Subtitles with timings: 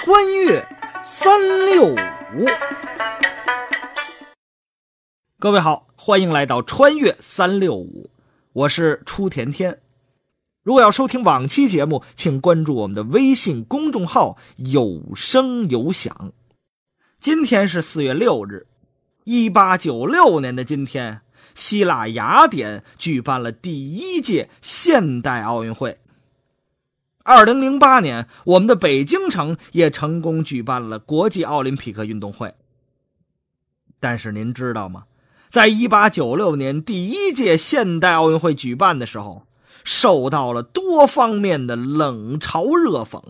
[0.00, 0.64] 穿越
[1.02, 2.46] 三六五，
[5.40, 8.08] 各位好，欢迎来到穿越三六五，
[8.52, 9.80] 我是初甜甜。
[10.62, 16.32] 如果要收听往期节目，请关注我们的微信公众号“有声有响”。
[17.18, 18.68] 今天是四月六日，
[19.24, 21.22] 一八九六年的今天，
[21.56, 25.98] 希腊雅典举办了第一届现代奥运会。
[27.28, 32.54] 二零零八年，我们的北京城也成功举办了国际奥林匹克运动会。
[34.00, 35.04] 但是您知道吗？
[35.50, 39.44] 在一八九六年第一届现代奥运会举办的时候，
[39.84, 43.22] 受到了多方面的冷嘲热讽。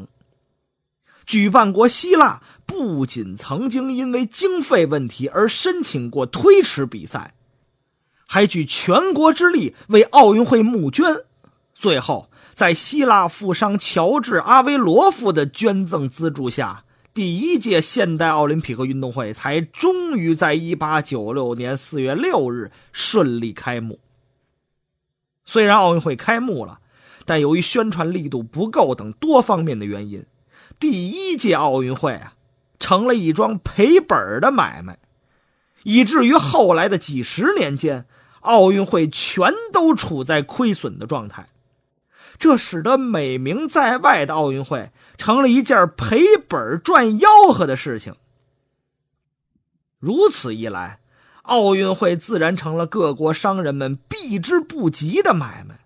[1.26, 7.34] 举办国希腊不仅曾经因为经费问题而申请过推迟比赛，
[8.28, 11.24] 还举全国之力为奥运会募捐，
[11.74, 12.30] 最后。
[12.58, 16.82] 在希腊富商乔治·阿维罗夫的捐赠资助下，
[17.14, 24.00] 第一届现代奥林匹克运动会才终于在1896年4月6日顺利开幕。
[25.44, 26.80] 虽然奥运会开幕了，
[27.26, 30.26] 但由于宣传力度不够等多方面的原因，
[30.80, 32.32] 第一届奥运会啊，
[32.80, 34.98] 成了一桩赔本的买卖，
[35.84, 38.06] 以至于后来的几十年间，
[38.40, 41.46] 奥运会全都处在亏损的状态。
[42.38, 48.14] 这使得美名在外的奥运会成了一件赔本赚吆喝的事情。
[49.98, 51.00] 如此一来，
[51.42, 55.80] 奥运会自然成了各国商人们避之不及的买卖。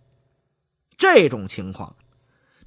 [0.98, 1.96] 这种情况，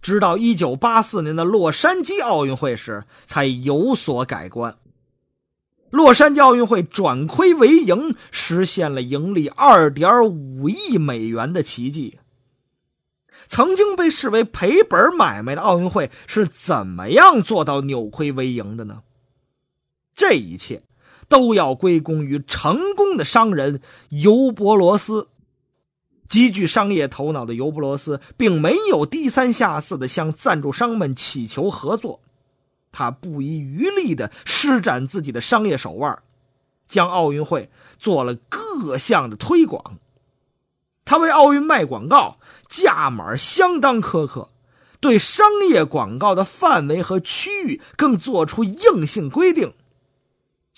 [0.01, 4.75] 直到一九八四年的洛杉矶奥运会时才有所改观。
[5.91, 12.17] 洛杉矶奥运会转亏为盈，实现了盈利二点五亿美元的奇迹。
[13.47, 19.01] 曾经被视为赔本买卖的奥运会是怎么样做到扭亏为盈的呢？
[20.13, 20.83] 这一切
[21.27, 25.27] 都要归功于成功的商人尤伯罗斯。
[26.27, 32.21] 极具商业头脑的尤伯罗斯并没有低三下四的向赞助商们祈求合作，
[32.91, 36.23] 他不遗余力的施展自己的商业手腕，
[36.87, 39.99] 将奥运会做了各项的推广。
[41.05, 42.37] 他为奥运卖广告。
[42.67, 44.49] 价码相当苛刻，
[44.99, 49.75] 对商业广告的范围和区域更做出硬性规定。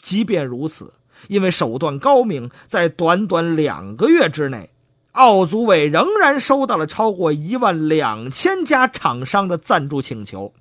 [0.02, 0.94] 即便如此，
[1.30, 4.70] 因为手段高明，在短短两个月之内，
[5.14, 10.54] 奥组委仍然收到了超过一万两千家厂商的赞助请求。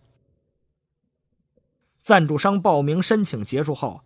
[2.05, 4.03] 赞助商报名申请结束后，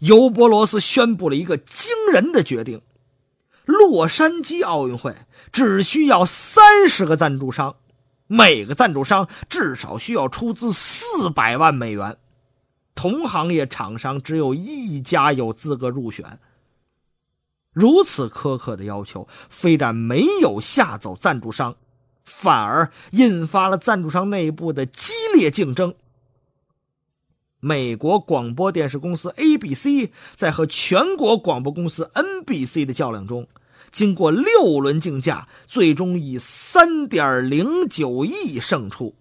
[0.00, 2.82] 尤伯罗斯宣布了一个惊人的决定。
[3.66, 5.14] 洛杉矶奥运会
[5.52, 7.76] 只需要三十个赞助商，
[8.26, 12.16] 每个赞助商至少需要出资四百万美元。
[12.94, 16.38] 同行业厂商只有一家有资格入选。
[17.72, 21.76] 如此苛刻的要求，非但没有吓走赞助商，
[22.24, 25.94] 反而引发了赞助商内部的激烈竞争。
[27.60, 33.48] 美国广播电视公司 ABC 在和全国广播公司 NBC 的较量中，
[33.90, 39.14] 经过六轮竞价，最终以三点零九亿胜出。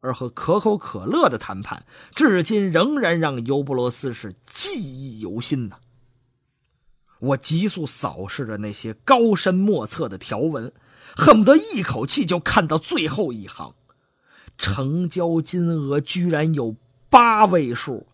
[0.00, 5.76] 而和可口可乐的谈判，至今仍然让尤布罗斯是记忆犹新呐。
[7.18, 10.72] 我急速扫视着那些高深莫测的条文，
[11.16, 13.74] 恨不得一口气就看到最后一行，
[14.56, 16.76] 成交金额居然有。
[17.12, 18.06] 八位数，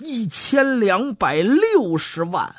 [0.00, 2.56] 一千两百六十万，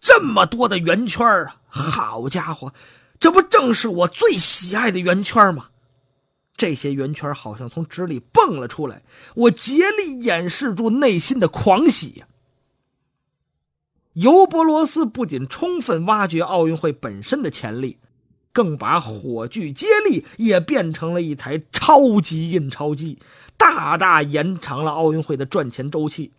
[0.00, 1.56] 这么多的圆圈啊！
[1.70, 2.72] 好家伙，
[3.18, 5.70] 这不正是我最喜爱的圆圈吗？
[6.56, 9.02] 这些圆圈好像从纸里蹦了出来，
[9.34, 12.22] 我竭力掩饰住内心的狂喜。
[14.12, 17.98] 尤伯罗斯不仅充分挖掘奥运会本身的潜力，
[18.52, 23.18] 更把火炬接力也变成了一台超级印钞机。
[23.68, 26.32] 大大延长了奥运会的赚钱周期。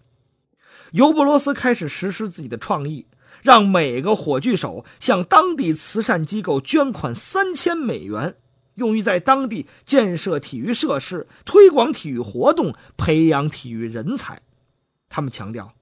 [0.92, 3.06] 尤伯罗斯开始实施自己的创意，
[3.44, 8.36] 让每个火炬手向当地慈善机构捐款三千美元，
[8.74, 14.42] 用于在当地建设体育设施、推广体育活动、培养体育人才。
[15.08, 15.76] 他们强调，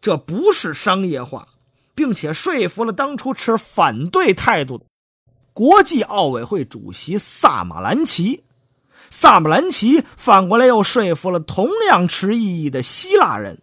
[0.00, 1.48] 这不是商业化，
[1.96, 4.84] 并且说服了当初持反对态度的
[5.52, 8.44] 国际奥委会主席萨马兰奇。
[9.10, 13.60] 萨姆兰奇反过来又说服了同样持异议的希腊人。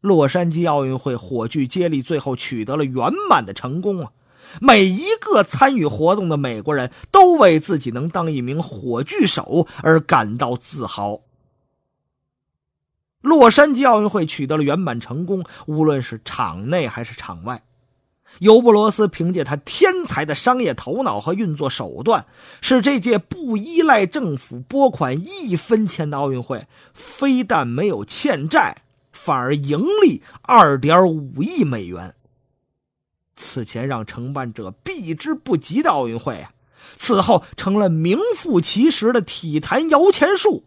[0.00, 4.12] 洛杉矶奥运会火炬接力最后取得了圆满的成功啊！
[4.60, 11.20] 每一个参与活动的美国人都为自己能当一名火炬手而感到自豪。
[13.20, 17.62] 洛杉矶奥运会取得了圆满成功，无论是场内还是场外。
[18.38, 22.24] 尤布罗斯凭借他天才的商业头脑和运作手段，
[22.60, 28.82] 使这届不依赖政府拨款一分钱的奥运会，非但没有欠债，
[29.12, 32.14] 反而盈利二点五亿美元。
[33.34, 36.52] 此前让承办者避之不及的奥运会啊，
[36.96, 40.64] 此后成了名副其实的体坛摇钱树。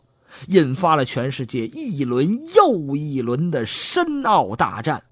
[0.47, 5.03] 引发了全世界一轮又一轮的申奥大战。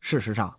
[0.00, 0.56] 事实上，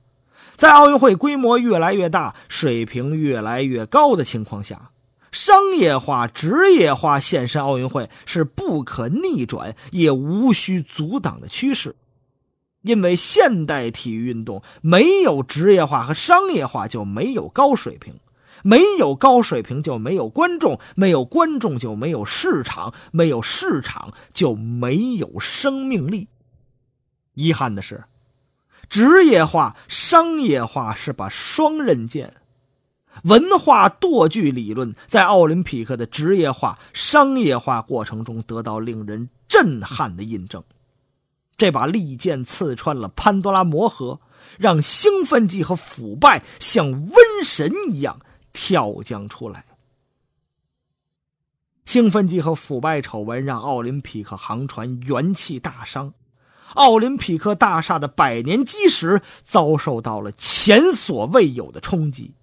[0.56, 4.92] 在奥运会规模越来越大、水平越来越高的情况下，
[5.32, 11.96] 商业化、职业化现身奥运会是不可逆转也无需阻挡的趋势。
[12.84, 18.16] 因为现代体育运动没有职业化和商业化，就没有高水平。
[18.64, 26.28] 没有高水平就没有观众，没有观众就没有市场，没有市场就没有生命力。
[27.34, 28.04] 遗憾的是，
[28.92, 32.36] 职业化、商业化是把双刃剑。
[33.24, 40.62] 文化舵距理论在奥林匹克的职业化、商业化过程中得到令人震撼的印证。
[41.56, 44.20] 这把利剑刺穿了潘多拉魔盒，
[44.58, 48.20] 让兴奋剂和腐败像瘟神一样。
[48.54, 49.66] 跳将出来，
[51.86, 56.14] 兴奋剂和腐败丑闻让奥林匹克航船元气大伤，
[56.76, 62.34] 奥林匹克大厦的百年基石遭受到了前所未有的冲击。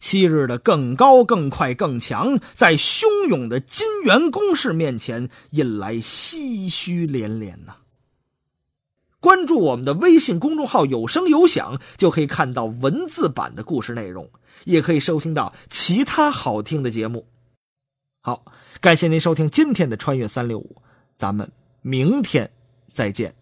[0.00, 7.74] 昔日的更高、更快、更强，在汹涌的金元攻势面前，引来唏嘘连连呐。
[9.18, 14.30] 关注我们的微信公众号“有声有响”，就可以看到文字版的故事内容，
[14.64, 17.26] 也可以收听到其他好听的节目。
[18.20, 18.44] 好，
[18.80, 20.76] 感谢您收听今天的《穿越三六五》，
[21.16, 21.50] 咱们
[21.82, 22.48] 明天
[22.98, 23.37] 再见。